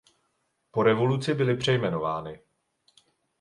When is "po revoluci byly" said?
0.71-1.57